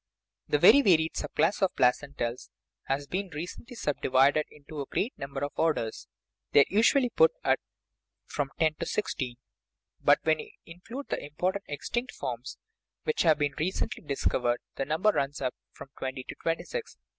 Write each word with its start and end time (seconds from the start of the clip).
The 0.47 0.57
very 0.57 0.81
varied 0.81 1.15
sub 1.15 1.31
class 1.35 1.61
of 1.61 1.69
the 1.77 1.83
placentals 1.83 2.49
has 2.85 3.05
been 3.05 3.29
recently 3.35 3.75
subdivided 3.75 4.47
into 4.49 4.81
a 4.81 4.87
great 4.87 5.13
number 5.15 5.41
of 5.43 5.51
orders; 5.55 6.07
they 6.53 6.61
are 6.61 6.65
usually 6.71 7.11
put 7.11 7.29
at 7.43 7.59
from 8.25 8.49
ten 8.59 8.73
to 8.79 8.87
sixteen, 8.87 9.35
but 10.03 10.17
when 10.23 10.37
we 10.39 10.57
in 10.65 10.79
clude 10.87 11.09
the 11.09 11.23
important 11.23 11.65
extinct 11.67 12.13
forms 12.13 12.57
which 13.03 13.21
have 13.21 13.37
been 13.37 13.53
re 13.59 13.71
cently 13.71 14.07
discovered 14.07 14.59
the 14.73 14.85
number 14.85 15.11
runs 15.11 15.39
up 15.39 15.51
to 15.53 15.57
from 15.73 15.89
twenty 15.95 16.23
to 16.23 16.33
twenty 16.41 16.63
six. 16.63 16.97